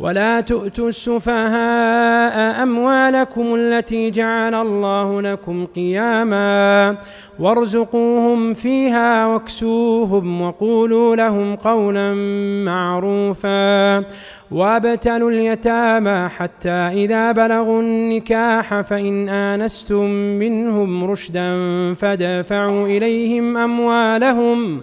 [0.00, 6.96] ولا تؤتوا السفهاء أموالكم التي جعل الله لكم قياما
[7.38, 12.14] وارزقوهم فيها واكسوهم وقولوا لهم قولا
[12.64, 14.04] معروفا
[14.50, 20.04] وابتلوا اليتامى حتى إذا بلغوا النكاح فإن آنستم
[20.38, 21.54] منهم رشدا
[21.94, 24.82] فدفعوا إليهم أموالهم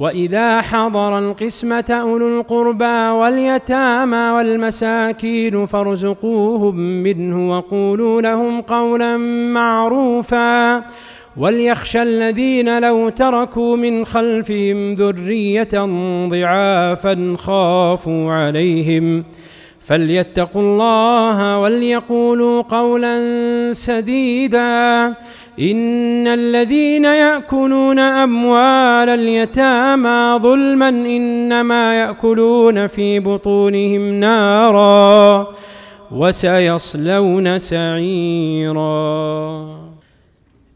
[0.00, 2.84] وإذا حضر القسمة أولو القربى
[3.20, 9.16] واليتامى والمساكين فارزقوهم منه وقولوا لهم قولا
[9.52, 10.84] معروفا
[11.36, 15.68] وليخشى الذين لو تركوا من خلفهم ذرية
[16.28, 19.24] ضعافا خافوا عليهم
[19.80, 23.16] فليتقوا الله وليقولوا قولا
[23.72, 25.14] سديدا
[25.60, 35.46] إن الذين يأكلون أموال اليتامى ظلما إنما يأكلون في بطونهم نارا
[36.12, 38.90] وسيصلون سعيرا.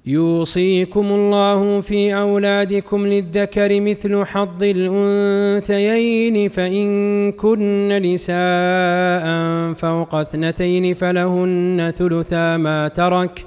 [0.06, 9.24] يوصيكم الله في أولادكم للذكر مثل حظ الأنثيين فإن كن نساء
[9.72, 13.46] فوق اثنتين فلهن ثلثا ما ترك.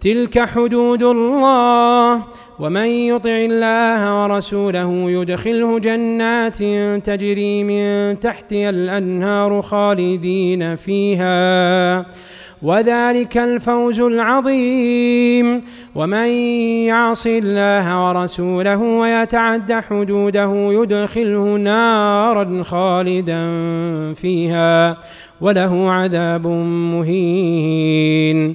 [0.00, 2.22] تلك حدود الله
[2.58, 6.56] ومن يطع الله ورسوله يدخله جنات
[7.06, 12.06] تجري من تحتها الانهار خالدين فيها
[12.62, 15.62] وذلك الفوز العظيم
[15.94, 16.28] ومن
[16.86, 23.44] يعص الله ورسوله ويتعد حدوده يدخله نارا خالدا
[24.14, 24.96] فيها
[25.40, 26.46] وله عذاب
[26.92, 28.54] مهين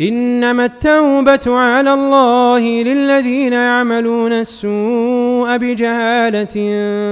[0.00, 6.56] إنما التوبة على الله للذين يعملون السوء بجهالة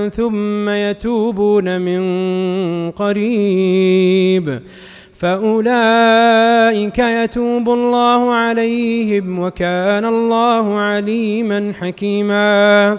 [0.08, 2.02] ثم يتوبون من
[2.90, 4.60] قريب.
[5.14, 12.98] فأولئك يتوب الله عليهم وكان الله عليما حكيما.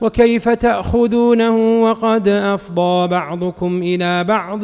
[0.00, 4.62] وكيف تأخذونه وقد أفضى بعضكم إلى بعض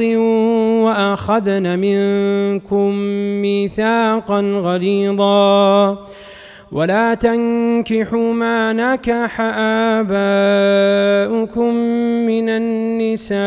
[0.84, 2.94] وأخذن منكم
[3.42, 5.98] ميثاقا غليظا.
[6.72, 9.40] ولا تنكحوا ما نكح
[10.00, 11.74] آباؤكم
[12.26, 13.40] من النساء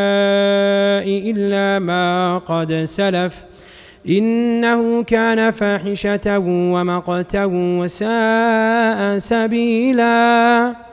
[1.32, 3.36] إلا ما قد سلف.
[4.10, 10.93] إنه كان فاحشة ومقتا وساء سبيلاً.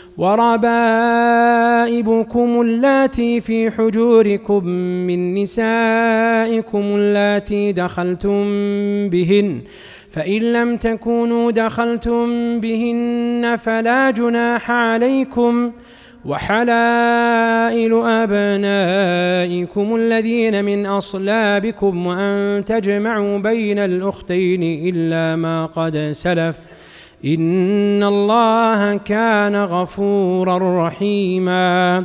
[0.17, 1.41] وربائبكم
[2.61, 4.67] اللاتي في حجوركم
[5.07, 8.43] من نسائكم اللاتي دخلتم
[9.09, 9.61] بهن
[10.09, 15.71] فإن لم تكونوا دخلتم بهن فلا جناح عليكم.
[16.25, 26.80] وحلائل أبنائكم الذين من أصلابكم وأن تجمعوا بين الأختين إلا ما قد سلف ۖ.
[27.25, 32.03] إن الله كان غفورا رحيما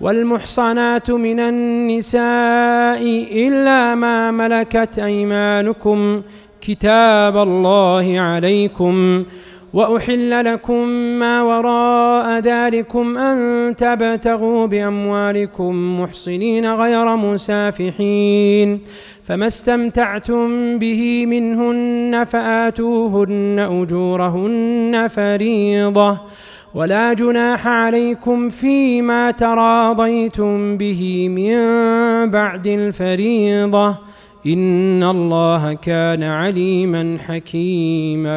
[0.00, 3.02] والمحصنات من النساء
[3.48, 6.22] إلا ما ملكت أيمانكم
[6.60, 9.24] كتاب الله عليكم
[9.72, 18.80] وأحل لكم ما وراء ذلكم أن تبتغوا بأموالكم محصنين غير مسافحين
[19.24, 26.20] فما استمتعتم به منهن فآتوهن أجورهن فريضة
[26.74, 31.56] ولا جناح عليكم فيما تراضيتم به من
[32.30, 33.98] بعد الفريضة
[34.46, 38.36] إن الله كان عليما حكيما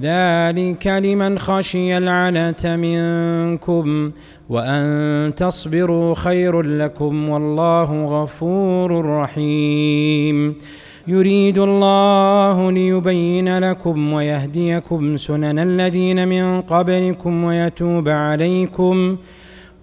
[0.00, 4.10] ذلك لمن خشي العنة منكم
[4.48, 10.54] وأن تصبروا خير لكم والله غفور رحيم.
[11.08, 19.16] يريد الله ليبين لكم ويهديكم سنن الذين من قبلكم ويتوب عليكم.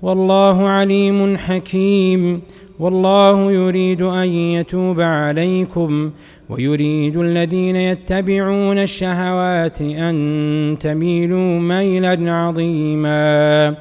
[0.01, 2.41] والله عليم حكيم.
[2.79, 6.11] والله يريد أن يتوب عليكم.
[6.49, 13.75] ويريد الذين يتبعون الشهوات أن تميلوا ميلا عظيما.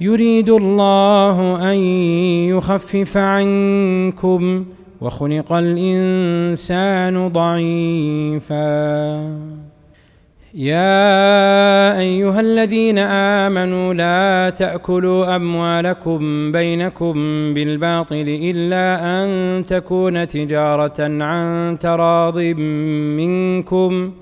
[0.00, 1.76] يريد الله أن
[2.56, 4.64] يخفف عنكم
[5.00, 8.60] وخلق الإنسان ضعيفا.
[10.54, 17.14] يا أيها الذين آمنوا لا تأكلوا أموالكم بينكم
[17.54, 22.38] بالباطل إلا أن تكون تجارة عن تراض
[23.18, 24.12] منكم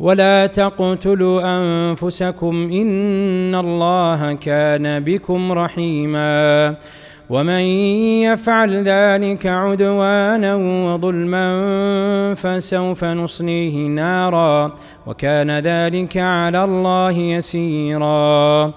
[0.00, 6.76] ولا تقتلوا أنفسكم إن الله كان بكم رحيما
[7.30, 7.60] ومن
[8.24, 14.72] يفعل ذلك عدوانا وظلما فسوف نصليه نارا
[15.08, 18.72] وكان ذلك على الله يسيرا.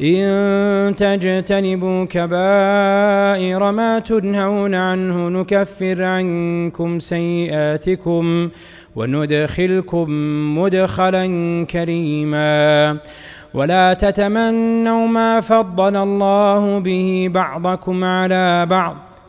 [0.00, 8.48] إن تجتنبوا كبائر ما تنهون عنه نكفر عنكم سيئاتكم
[8.96, 10.06] وندخلكم
[10.58, 11.26] مدخلا
[11.70, 12.96] كريما.
[13.54, 18.96] ولا تتمنوا ما فضل الله به بعضكم على بعض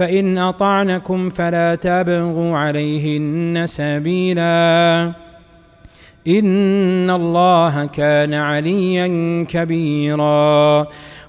[0.00, 5.12] فإن أطعنكم فلا تبغوا عليهن سبيلا.
[6.28, 9.06] إن الله كان عليا
[9.48, 10.86] كبيرا.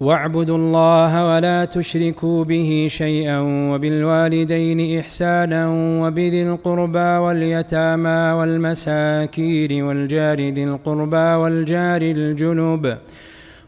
[0.00, 3.38] واعبدوا الله ولا تشركوا به شيئا
[3.70, 5.68] وبالوالدين إحسانا
[6.02, 12.98] وبذي القربى واليتامى والمساكين والجار ذي القربى والجار الجنب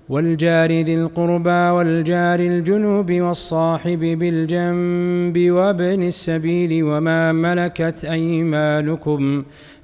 [0.09, 9.45] والجار ذي القربى والجار الجنوب والصاحب بالجنب وابن السبيل وما ملكت أيمانكم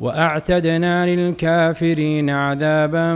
[0.00, 3.14] وأعتدنا للكافرين عذابا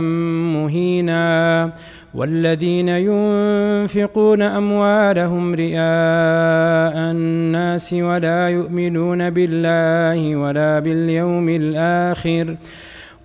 [0.55, 1.71] مهينا
[2.13, 12.55] والذين ينفقون أموالهم رئاء الناس ولا يؤمنون بالله ولا باليوم الآخر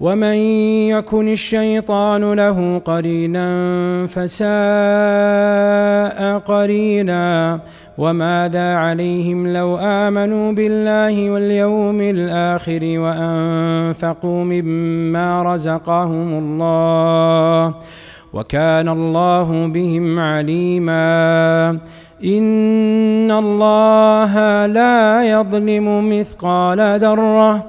[0.01, 0.35] ومن
[0.89, 3.47] يكن الشيطان له قرينا
[4.07, 4.49] فساء
[6.39, 7.61] قرينا
[7.99, 17.75] وماذا عليهم لو امنوا بالله واليوم الآخر وانفقوا مما رزقهم الله
[18.33, 21.71] وكان الله بهم عليما
[22.25, 27.69] ان الله لا يظلم مثقال ذره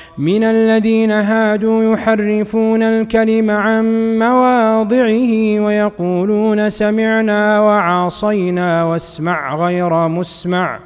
[0.17, 3.85] من الذين هادوا يحرفون الكلم عن
[4.19, 10.79] مواضعه ويقولون سمعنا وعاصينا واسمع غير مسمع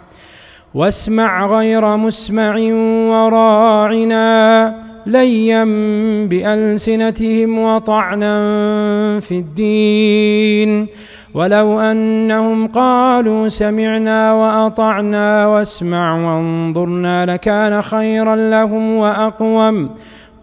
[0.73, 2.55] واسمع غير مسمع
[3.09, 5.63] وراعنا ليا
[6.29, 8.39] بألسنتهم وطعنا
[9.19, 10.87] في الدين.
[11.35, 19.89] ولو أنهم قالوا سمعنا وأطعنا واسمع وانظرنا لكان خيرا لهم وأقوم.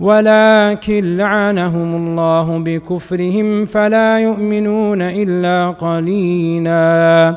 [0.00, 7.36] ولكن لعنهم الله بكفرهم فلا يؤمنون إلا قليلا.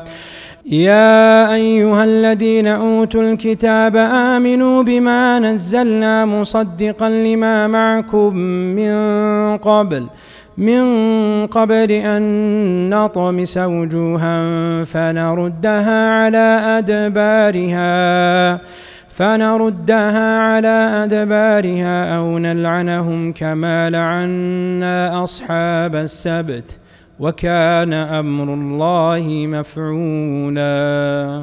[0.70, 8.36] يا أيها الذين أوتوا الكتاب آمنوا بما نزلنا مصدقا لما معكم
[8.76, 8.92] من
[9.56, 10.06] قبل.
[10.58, 18.60] من قبل أن نطمس وجوها فنردها على أدبارها
[19.08, 26.78] فنردها على أدبارها أو نلعنهم كما لعنا أصحاب السبت
[27.20, 31.42] وكان أمر الله مفعولا.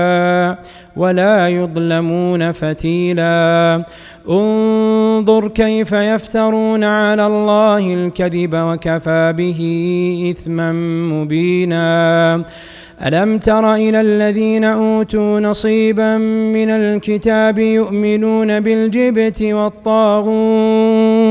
[0.95, 3.85] ولا يظلمون فتيلا.
[4.29, 9.59] انظر كيف يفترون على الله الكذب وكفى به
[10.31, 10.71] إثما
[11.11, 12.43] مبينا.
[13.07, 16.17] ألم تر إلى الذين أوتوا نصيبا
[16.57, 21.30] من الكتاب يؤمنون بالجبت والطاغوت؟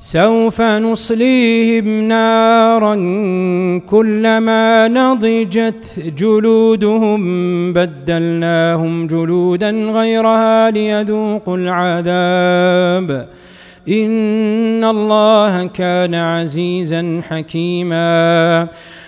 [0.00, 2.94] سوف نصليهم نارا
[3.86, 7.22] كلما نضجت جلودهم
[7.72, 13.28] بدلناهم جلودا غيرها ليذوقوا العذاب.
[13.88, 18.68] إن الله كان عزيزا حكيما.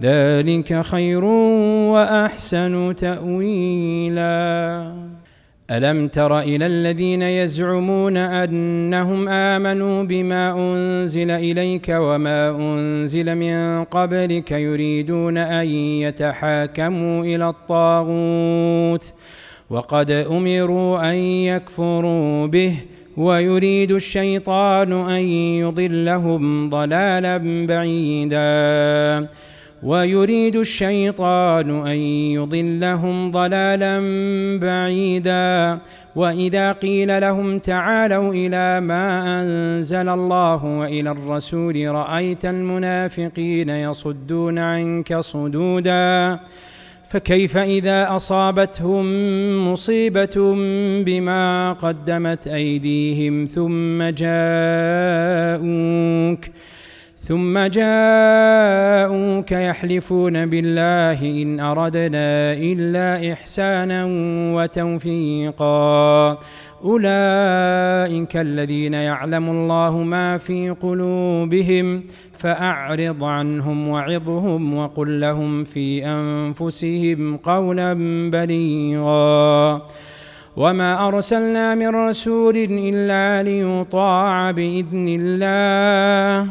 [0.00, 1.24] ذلك خير
[1.94, 4.26] وأحسن تأويلا.
[5.70, 15.38] ألم تر إلى الذين يزعمون أنهم آمنوا بما أنزل إليك وما أنزل من قبلك يريدون
[15.38, 15.66] أن
[16.06, 19.12] يتحاكموا إلى الطاغوت
[19.70, 21.16] وقد أمروا أن
[21.50, 22.76] يكفروا به
[23.16, 25.22] ويريد الشيطان أن
[25.62, 29.28] يضلهم ضلالا بعيدا.
[29.82, 31.96] ويريد الشيطان أن
[32.36, 34.00] يضلهم ضلالا
[34.58, 35.78] بعيدا.
[36.16, 46.38] وإذا قيل لهم تعالوا إلى ما أنزل الله وإلى الرسول رأيت المنافقين يصدون عنك صدودا.
[47.08, 49.06] فكيف إذا أصابتهم
[49.72, 50.54] مصيبة
[51.04, 54.36] بما قدمت أيديهم ثم جاءوك؟
[57.26, 64.04] ثم جاءوك يحلفون بالله إن أردنا إلا إحسانا
[64.54, 66.38] وتوفيقا.
[66.84, 77.94] أولئك الذين يعلم الله ما في قلوبهم فأعرض عنهم وعظهم وقل لهم في أنفسهم قولا
[78.30, 79.82] بليغا.
[80.56, 86.50] وما أرسلنا من رسول إلا ليطاع بإذن الله.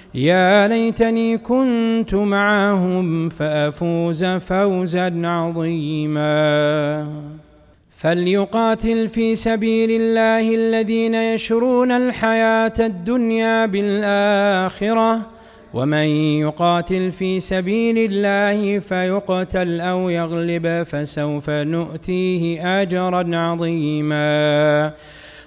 [0.13, 7.07] يا ليتني كنت معهم فأفوز فوزا عظيما.
[7.91, 15.19] فليقاتل في سبيل الله الذين يشرون الحياة الدنيا بالآخرة
[15.73, 16.07] ومن
[16.43, 24.91] يقاتل في سبيل الله فيقتل أو يغلب فسوف نؤتيه اجرا عظيما.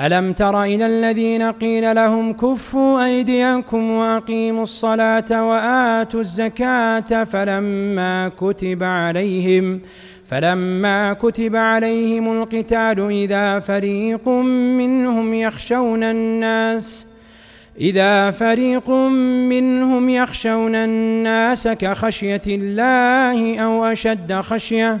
[0.00, 9.80] ألم تر إلى الذين قيل لهم كفوا أيديكم وأقيموا الصلاة وآتوا الزكاة فلما كتب عليهم
[10.24, 14.28] فلما كتب عليهم القتال إذا فريق
[14.78, 17.06] منهم يخشون الناس
[17.80, 18.90] إذا فريق
[19.50, 25.00] منهم يخشون الناس كخشية الله أو أشد خشية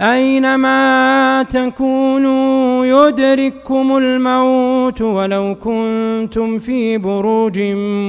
[0.00, 7.60] أينما تكونوا يدرككم الموت ولو كنتم في بروج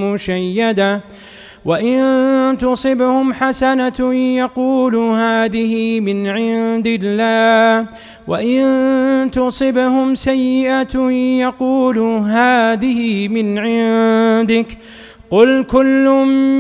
[0.04, 1.02] مشيدة
[1.66, 7.88] وإن تصبهم حسنة يقولوا هذه من عند الله
[8.28, 11.00] وإن تصبهم سيئة
[11.42, 14.78] يقولوا هذه من عندك
[15.32, 16.06] قل كل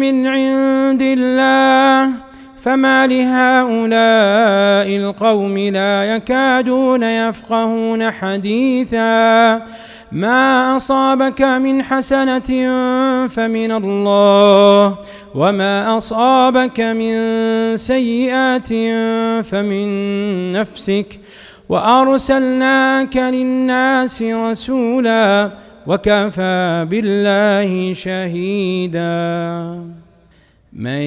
[0.01, 2.30] من عند الله
[2.63, 9.61] فما لهؤلاء القوم لا يكادون يفقهون حديثا.
[10.11, 12.49] ما أصابك من حسنة
[13.27, 14.97] فمن الله
[15.35, 17.15] وما أصابك من
[17.75, 18.67] سيئات
[19.45, 21.19] فمن نفسك.
[21.69, 25.51] وأرسلناك للناس رسولا
[25.87, 30.00] وكفى بالله شهيدا.
[30.73, 31.01] من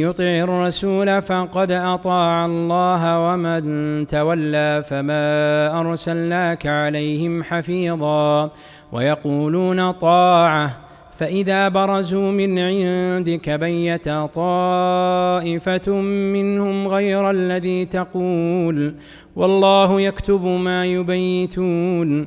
[0.00, 8.50] يطع الرسول فقد أطاع الله ومن تولى فما أرسلناك عليهم حفيظا
[8.92, 15.92] ويقولون طاعة فإذا برزوا من عندك بيت طائفة
[16.32, 18.94] منهم غير الذي تقول
[19.36, 22.26] والله يكتب ما يبيتون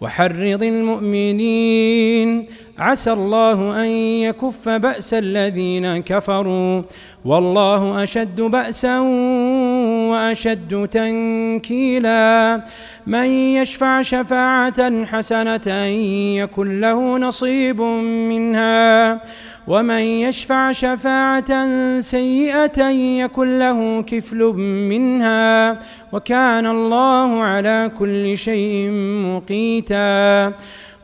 [0.00, 2.46] وحرض المؤمنين.
[2.78, 3.88] عسى الله أن
[4.26, 6.82] يكف بأس الذين كفروا.
[7.24, 8.98] والله أشد باسا
[10.10, 12.60] وأشد تنكيلا.
[13.06, 15.74] من يشفع شفاعة حسنة
[16.36, 17.80] يكن له نصيب
[18.30, 19.20] منها.
[19.68, 21.50] ومن يشفع شفاعة
[22.00, 22.88] سيئة
[23.22, 24.42] يكن له كفل
[24.90, 25.78] منها.
[26.12, 28.90] وكان الله على كل شيء
[29.26, 30.52] مقيتا.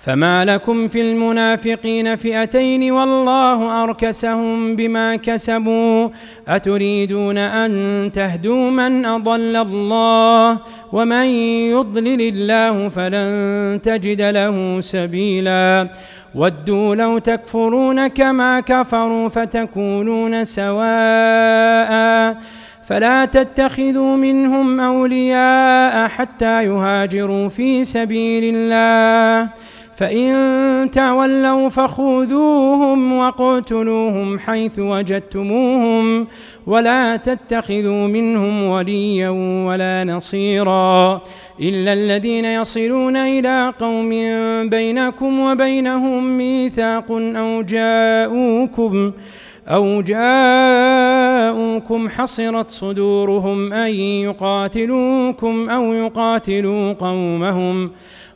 [0.00, 6.08] فما لكم في المنافقين فئتين والله أركسهم بما كسبوا.
[6.48, 10.58] أتريدون أن تهدوا من أضل الله؟
[10.92, 11.24] ومن
[11.70, 15.88] يضلل الله فلن تجد له سبيلا.
[16.34, 22.36] ودوا لو تكفرون كما كفروا فتكونون سواء.
[22.84, 29.50] فلا تتخذوا منهم أولياء حتى يهاجروا في سبيل الله.
[30.00, 36.26] فإن تولوا فخذوهم واقتلوهم حيث وجدتموهم
[36.66, 39.28] ولا تتخذوا منهم وليا
[39.66, 41.20] ولا نصيرا
[41.60, 44.10] إلا الذين يصلون إلى قوم
[44.68, 49.12] بينكم وبينهم ميثاق أو جاءوكم
[49.68, 51.38] أو جاءوكم
[52.08, 57.90] حصرت صدورهم أن يقاتلوكم أو يقاتلوا قومهم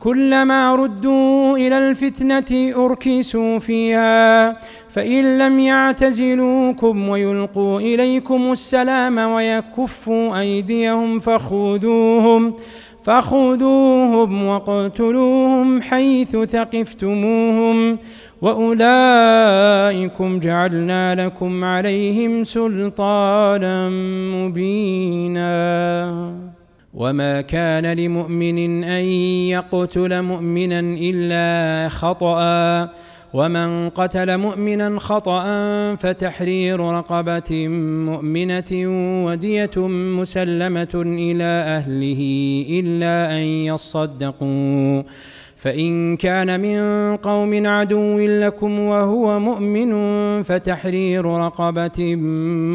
[0.00, 4.52] كلما ردوا إلى الفتنة اركسوا فيها
[4.88, 12.54] فإن لم يعتزلوكم ويلقوا إليكم السلام ويكفوا أيديهم فخذوهم
[13.04, 17.98] فخذوهم واقتلوهم حيث ثقفتموهم
[18.42, 23.88] وأولئكم جعلنا لكم عليهم سلطانا
[24.34, 25.50] مبينا.
[26.94, 29.04] وما كان لمؤمن ان
[29.54, 32.88] يقتل مؤمنا الا خطأ
[33.34, 35.44] ومن قتل مؤمنا خطأ
[35.94, 37.68] فتحرير رقبة
[38.08, 38.72] مؤمنة
[39.26, 39.76] ودية
[40.18, 42.20] مسلمة إلى أهله
[42.70, 45.02] إلا أن يصدقوا
[45.56, 49.92] فإن كان من قوم عدو لكم وهو مؤمن
[50.42, 52.16] فتحرير رقبة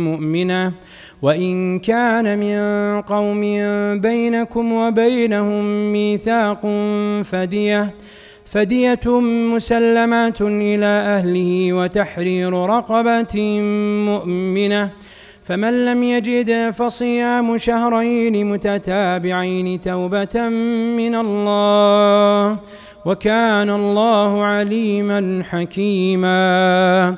[0.08, 0.73] مؤمنة
[1.21, 3.41] وإن كان من قوم
[3.99, 6.62] بينكم وبينهم ميثاق
[7.23, 7.93] فدية
[8.45, 9.19] فدية
[9.56, 13.60] مسلمات إلى أهله وتحرير رقبة
[14.06, 14.89] مؤمنة.
[15.43, 20.49] فمن لم يجد فصيام شهرين متتابعين توبة
[20.97, 22.59] من الله
[23.05, 27.18] وكان الله عليما حكيما.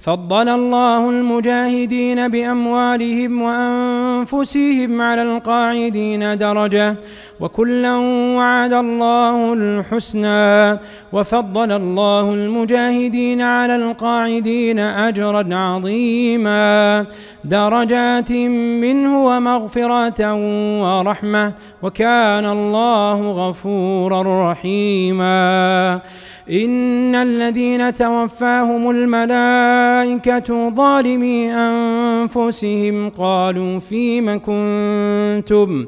[0.00, 6.96] فضل الله المجاهدين بأموالهم وأنفسهم على القاعدين درجة.
[7.40, 7.96] وكلا
[8.36, 10.78] وعد الله الحسنى
[11.12, 17.06] وفضل الله المجاهدين على القاعدين أجرا عظيما
[17.44, 18.32] درجات
[18.82, 20.34] منه ومغفرة
[20.82, 26.00] ورحمة وكان الله غفورا رحيما
[26.50, 35.86] إن الذين توفاهم الملائكة ظالمي أنفسهم قالوا فيم كنتم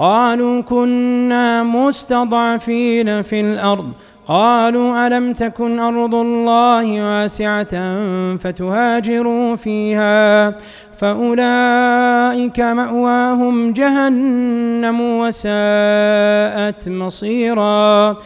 [0.00, 3.92] قالوا كنا مستضعفين في الأرض.
[4.26, 7.96] قالوا ألم تكن أرض الله واسعة
[8.36, 10.50] فتهاجروا فيها؟
[10.98, 18.16] فأولئك مأواهم جهنم وساءت مصيراً.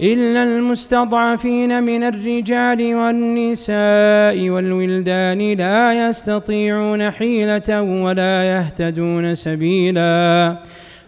[0.00, 10.56] إلا المستضعفين من الرجال والنساء والولدان لا يستطيعون حيلة ولا يهتدون سبيلا.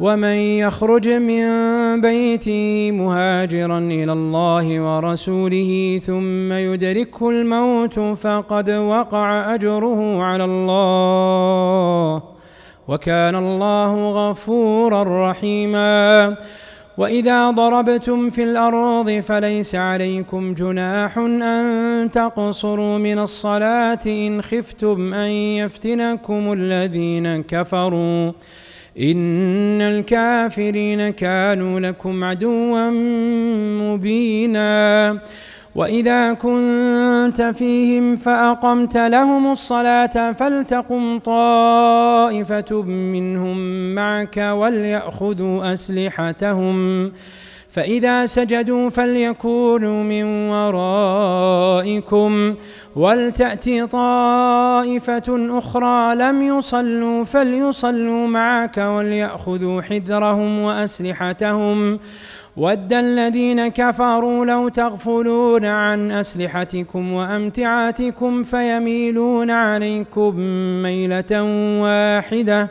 [0.00, 1.44] ومن يخرج من
[2.00, 12.22] بيته مهاجرا إلى الله ورسوله ثم يدركه الموت فقد وقع أجره على الله
[12.88, 16.36] وكان الله غفورا رحيما.
[16.98, 26.52] وإذا ضربتم في الأرض فليس عليكم جناح أن تقصروا من الصلاة إن خفتم أن يفتنكم
[26.52, 28.32] الذين كفروا.
[29.00, 32.90] إن الكافرين كانوا لكم عدوا
[33.80, 35.18] مبينا.
[35.74, 47.12] وإذا كنت فيهم فأقمت لهم الصلاة فلتقم طائفة منهم معك وليأخذوا أسلحتهم.
[47.70, 52.54] فإذا سجدوا فليكونوا من ورائكم.
[52.96, 61.98] ولتأت طائفة أخرى لم يصلوا فليصلوا معك وليأخذوا حذرهم وأسلحتهم.
[62.56, 70.36] ود الذين كفروا لو تغفلون عن أسلحتكم وأمتعاتكم فيميلون عليكم
[70.82, 71.42] ميلة
[71.82, 72.70] واحدة.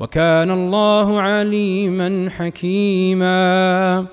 [0.00, 4.06] وكان الله عليما حكيما.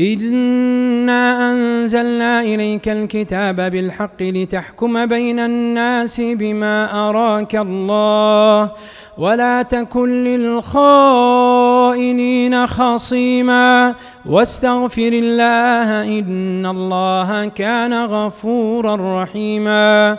[0.00, 8.70] إنا أنزلنا إليك الكتاب بالحق لتحكم بين الناس بما أراك الله
[9.18, 13.94] ولا تكن للخائن الخائنين خصيما.
[14.26, 20.18] واستغفر الله إن الله كان غفورا رحيما.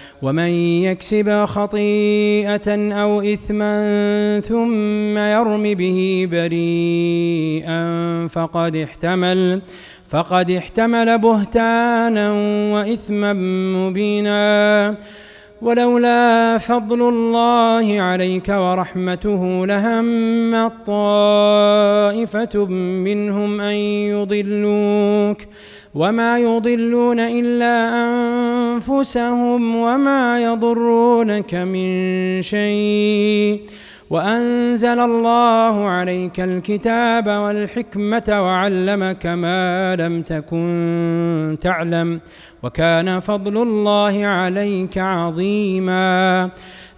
[0.21, 0.49] ومن
[0.85, 7.81] يكسب خطيئة أو إثما ثم يرم به بريئا
[8.27, 9.61] فقد احتمل
[10.09, 12.31] فقد احتمل بهتانا
[12.73, 13.33] وإثما
[13.75, 14.95] مبينا.
[15.61, 22.65] ولولا فضل الله عليك ورحمته لهم طائفة
[23.05, 23.75] منهم أن
[24.13, 25.41] يضلوك.
[25.95, 27.75] وما يضلون إلا
[28.05, 33.61] أنفسهم وما يضرونك من شيء
[34.09, 42.19] وأنزل الله عليك الكتاب والحكمة وعلمك ما لم تكن تعلم
[42.63, 46.49] وكان فضل الله عليك عظيما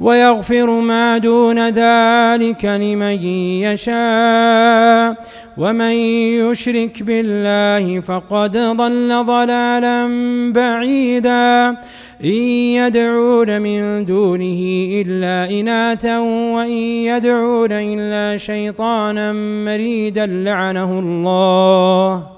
[0.00, 3.22] ويغفر ما دون ذلك لمن
[3.62, 5.14] يشاء.
[5.56, 5.92] ومن
[6.50, 10.06] يشرك بالله فقد ضل ضلالا
[10.52, 11.76] بعيدا.
[12.24, 12.42] إن
[12.80, 14.60] يدعون من دونه
[15.02, 16.18] إلا إناثا
[16.54, 16.70] وإن
[17.10, 19.32] يدعون إلا شيطانا
[19.64, 22.37] مريدا لعنه الله.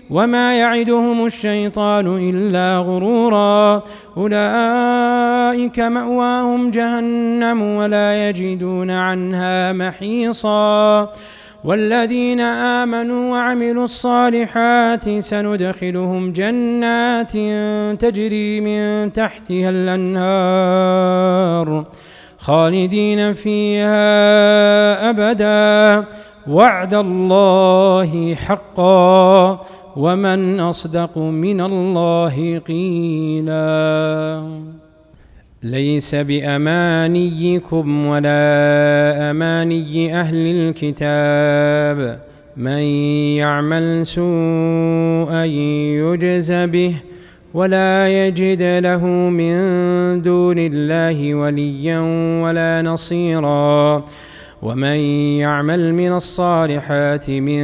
[0.11, 3.83] وما يعدهم الشيطان إلا غرورا.
[4.17, 11.09] أولئك مأواهم جهنم ولا يجدون عنها محيصا.
[11.63, 17.31] والذين آمنوا وعملوا الصالحات سندخلهم جنات
[18.01, 21.85] تجري من تحتها الأنهار
[22.39, 26.05] خالدين فيها أبدا.
[26.47, 29.59] وعد الله حقا.
[29.95, 34.41] ومن أصدق من الله قيلاً.
[35.63, 38.51] ليس بأمانيكم ولا
[39.31, 42.19] أماني أهل الكتاب.
[42.57, 42.81] من
[43.37, 46.95] يعمل سوءا يجز به
[47.53, 49.53] ولا يجد له من
[50.21, 51.99] دون الله وليا
[52.43, 54.03] ولا نصيرا.
[54.61, 54.95] ومن
[55.41, 57.63] يعمل من الصالحات من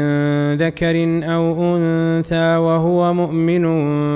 [0.55, 3.63] ذكر أو أنثى وهو مؤمن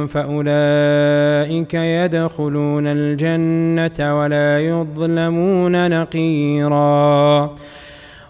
[0.08, 7.56] فأولئك يدخلون الجنة ولا يظلمون نقيرا.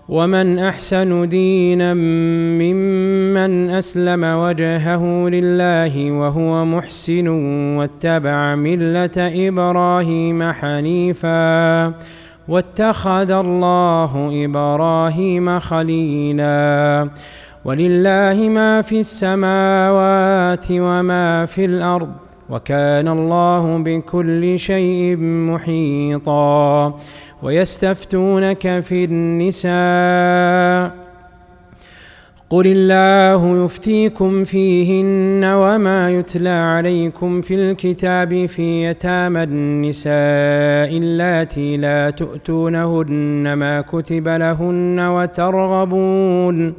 [0.10, 7.28] ومن أحسن دينا ممن أسلم وجهه لله وهو محسن
[7.78, 11.94] واتبع ملة إبراهيم حنيفا.
[12.48, 17.10] واتخذ الله إبراهيم خليلا.
[17.66, 22.10] ولله ما في السماوات وما في الأرض
[22.50, 26.94] وكان الله بكل شيء محيطا.
[27.44, 31.01] ويستفتونك في النساء
[32.52, 43.54] قل الله يفتيكم فيهن وما يتلى عليكم في الكتاب في يتامى النساء اللاتي لا تؤتونهن
[43.54, 46.74] ما كتب لهن وترغبون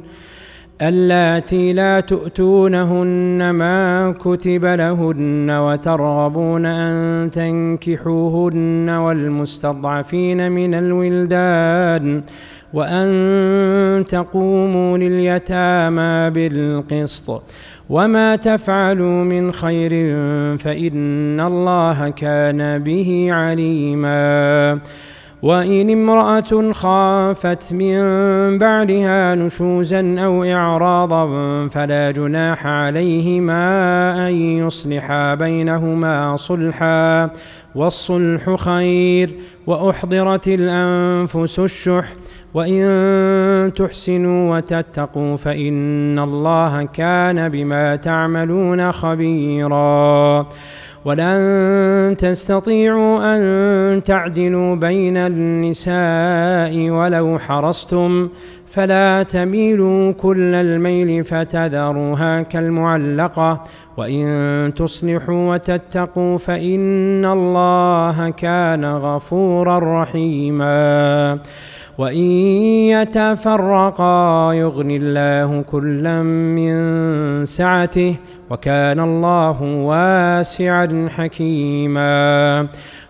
[0.81, 12.23] اللاتي لا تؤتونهن ما كتب لهن وترغبون أن تنكحوهن والمستضعفين من الولدان
[12.73, 17.43] وأن تقوموا لليتامى بالقسط
[17.89, 19.89] وما تفعلوا من خير
[20.57, 24.79] فإن الله كان به عليماً.
[25.43, 27.97] وإن امرأة خافت من
[28.57, 31.27] بعدها نشوزا أو إعراضا
[31.67, 37.29] فلا جناح عليهما أن يصلحا بينهما صلحا
[37.75, 39.31] والصلح خير.
[39.67, 42.13] وأحضرت الأنفس الشح
[42.53, 50.45] وإن تحسنوا وتتقوا فإن الله كان بما تعملون خبيراً.
[51.05, 58.29] ولن تستطيعوا أن تعدلوا بين النساء ولو حرصتم
[58.65, 63.63] فلا تميلوا كل الميل فتذروها كالمعلقة.
[63.97, 71.39] وإن تصلحوا وتتقوا فإن الله كان غفورا رحيما.
[71.97, 72.25] وإن
[72.95, 76.75] يتفرقا يغني الله كلا من
[77.45, 78.15] سعته
[78.49, 82.67] وكان الله واسعا حكيما.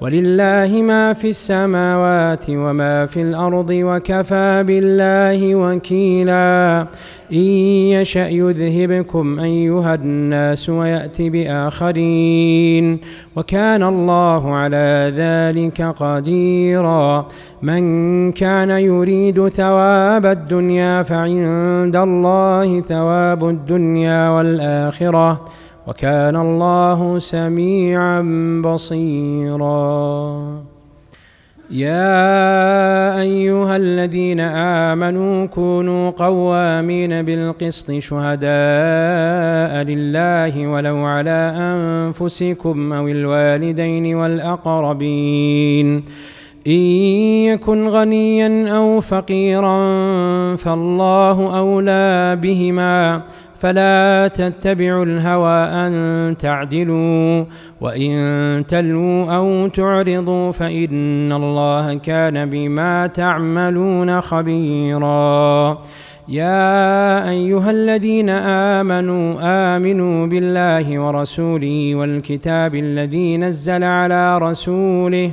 [0.00, 6.86] ولله ما في السماوات وما في الأرض وكفى بالله وكيلا.
[7.32, 13.00] إن يشأ يذهبكم أيها الناس ويأت بآخرين.
[13.36, 17.28] وكان الله على ذلك قديرا.
[17.62, 25.40] من كان يريد ثواب الدنيا فعند الله ثواب الدنيا والآخرة.
[25.90, 28.22] وكان الله سميعا
[28.64, 29.90] بصيرا.
[31.70, 34.40] يا أيها الذين
[34.90, 46.04] آمنوا كونوا قوامين بالقسط شهداء لله ولو على أنفسكم أو الوالدين والأقربين.
[46.66, 46.82] إن
[47.50, 49.76] يكن غنيا أو فقيرا
[50.56, 53.22] فالله أولى بهما.
[53.60, 57.44] فلا تتبعوا الهوى أن تعدلوا
[57.80, 65.78] وإن تلووا أو تعرضوا فإن الله كان بما تعملون خبيرا.
[66.28, 68.30] يا أيها الذين
[68.80, 69.36] آمنوا
[69.76, 75.32] آمنوا بالله ورسوله والكتاب الذي نزل على رسوله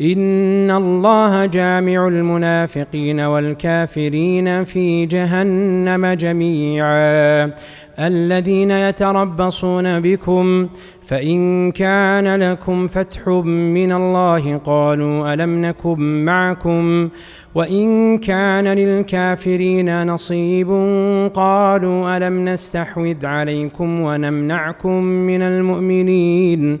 [0.00, 7.50] إن الله جامع المنافقين والكافرين في جهنم جميعا.
[7.98, 10.68] الذين يتربصون بكم
[11.02, 17.08] فإن كان لكم فتح من الله قالوا ألم نكن معكم
[17.54, 20.68] وإن كان للكافرين نصيب
[21.34, 26.80] قالوا ألم نستحوذ عليكم ونمنعكم من المؤمنين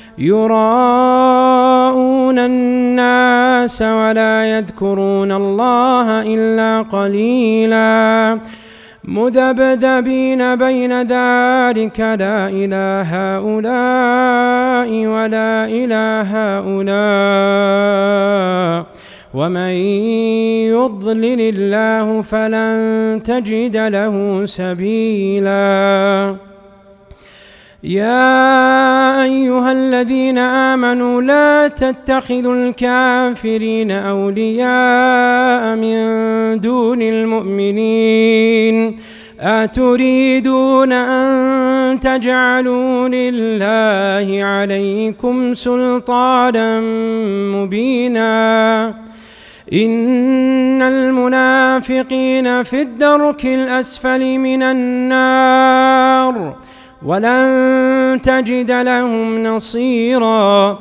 [0.17, 1.99] يراءون
[2.39, 8.39] الناس ولا يذكرون الله إلا قليلاً
[9.03, 17.41] مذبذبين بين ذلك لا إله هؤلاء ولا إله هؤلاء
[19.33, 19.71] ومن
[20.69, 26.35] يضلل الله فلن تجد له سبيلاً
[27.83, 38.95] يا أيها الذين آمنوا لا تتخذوا الكافرين أولياء من دون المؤمنين
[39.39, 46.79] أتريدون أن تجعلوا لله عليكم سلطانا
[47.57, 48.87] مبينا
[49.73, 56.55] إن المنافقين في الدرك الأسفل من النار
[57.05, 60.79] ولن تجد لهم نصيرا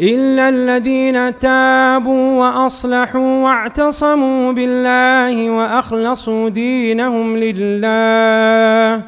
[0.00, 9.04] إلا الذين تابوا وأصلحوا واعتصموا بالله وأخلصوا دينهم لله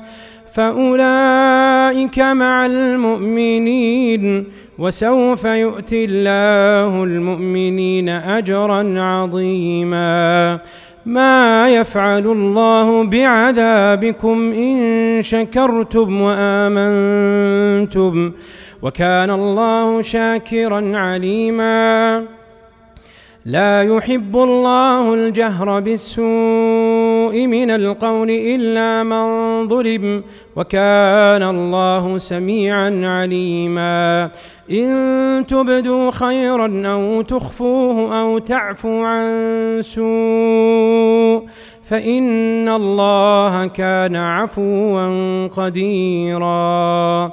[0.54, 4.46] فأولئك مع المؤمنين
[4.78, 10.58] وسوف يؤتي الله المؤمنين أجرا عظيما
[11.06, 14.76] ما يفعل الله بعذابكم إن
[15.22, 18.14] شكرتم وآمنتم
[18.82, 22.24] وكان الله شاكرا عليما.
[23.44, 26.83] لا يحب الله الجهر بالسوء.
[27.34, 30.24] من القول إلا من ظلم
[30.56, 34.30] وكان الله سميعا عليما.
[34.70, 39.28] إن تبدوا خيرا أو تخفوه أو تعفوا عن
[39.82, 41.48] سوء
[41.82, 47.32] فإن الله كان عفوا قديرا.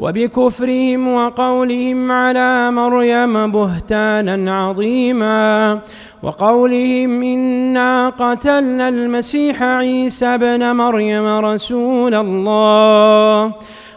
[0.00, 5.78] وبكفرهم وقولهم على مريم بهتانا عظيما
[6.22, 13.52] وقولهم إنا قتلنا المسيح عيسى ابن مريم رسول الله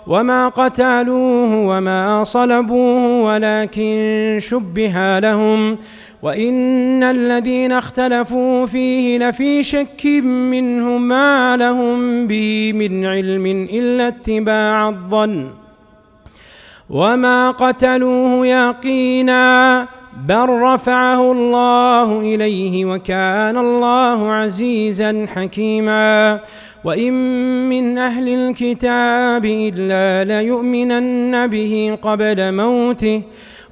[0.07, 5.77] وما قتلوه وما صلبوه ولكن شبه لهم
[6.23, 15.62] وإن الذين اختلفوا فيه لفي شك منه ما لهم به من علم إلا اتباع الظن
[16.93, 19.87] وما قتلوه يقينا
[20.27, 26.39] بل رفعه الله اليه وكان الله عزيزا حكيما
[26.83, 27.13] وان
[27.69, 33.21] من أهل الكتاب الا ليؤمنن به قبل موته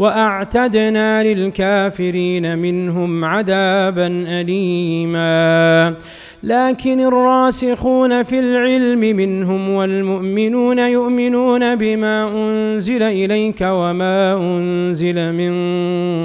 [0.00, 5.94] وأعتدنا للكافرين منهم عذابا اليما.
[6.42, 15.52] لكن الراسخون في العلم منهم والمؤمنون يؤمنون بما أنزل إليك وما أنزل من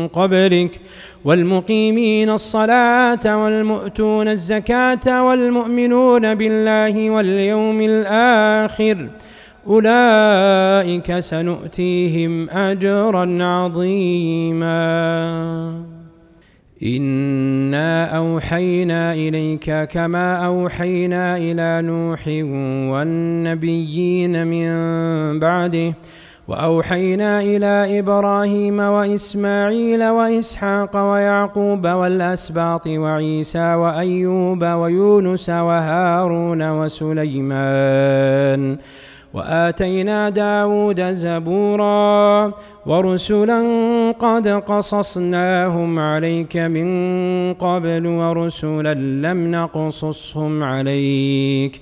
[0.07, 0.79] قبلك
[1.25, 8.97] والمقيمين الصلاة والمؤتون الزكاة والمؤمنون بالله واليوم الآخر.
[9.67, 14.75] أولئك سنؤتيهم أجرا عظيما.
[16.83, 22.27] إنا أوحينا إليك كما أوحينا إلى نوح
[22.93, 24.69] والنبيين من
[25.39, 25.93] بعده
[26.47, 37.97] وأوحينا إلى إبراهيم وإسماعيل وإسحاق ويعقوب والأسباط وعيسى وأيوب ويونس وهارون وسليمان.
[39.35, 42.53] وآتينا داود زبورا
[42.85, 43.61] ورسلا
[44.19, 46.87] قد قصصناهم عليك من
[47.53, 51.81] قبل ورسلا لم نقصصهم عليك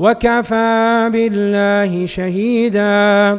[0.00, 3.38] وكفى بالله شهيدا.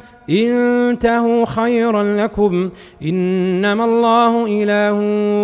[0.31, 2.69] انتهوا خيرا لكم.
[3.03, 4.93] إنما الله إله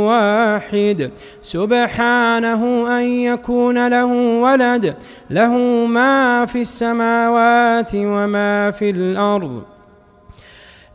[0.07, 1.11] واحد.
[1.41, 4.95] سبحانه أن يكون له ولد.
[5.29, 9.76] له ما في السماوات وما في الأرض.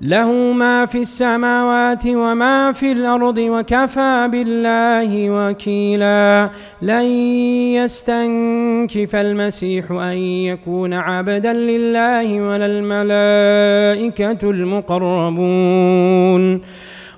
[0.03, 6.51] له ما في السماوات وما في الأرض وكفى بالله وكيلا.
[6.83, 7.05] لن
[7.79, 15.43] يستنكف المسيح أن يكون عبدا لله ولا الملائكة المقربون.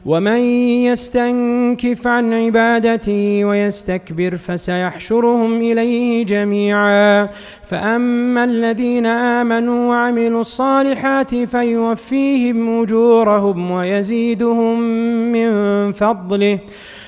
[0.06, 0.40] ومن
[0.84, 7.28] يستنكف عن عبادته ويستكبر فسيحشرهم إليه جميعا.
[7.62, 14.80] فأما الذين آمنوا وعملوا الصالحات فيوفيهم أجورهم ويزيدهم
[15.32, 16.58] من فضله.